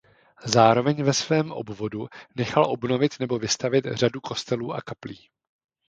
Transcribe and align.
Zároveň 0.45 1.03
ve 1.03 1.13
svém 1.13 1.51
obvodu 1.51 2.07
nechal 2.35 2.71
obnovit 2.71 3.19
nebo 3.19 3.39
vystavět 3.39 3.85
řadu 3.91 4.21
kostelů 4.21 4.73
a 4.73 4.81
kaplí. 4.81 5.29